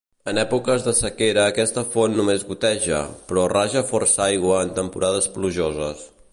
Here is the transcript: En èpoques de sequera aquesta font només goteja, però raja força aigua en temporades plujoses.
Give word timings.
En 0.31 0.37
èpoques 0.43 0.85
de 0.85 0.93
sequera 0.99 1.43
aquesta 1.49 1.83
font 1.97 2.17
només 2.21 2.47
goteja, 2.53 3.03
però 3.29 3.45
raja 3.55 3.87
força 3.93 4.27
aigua 4.29 4.65
en 4.69 4.75
temporades 4.83 5.33
plujoses. 5.37 6.07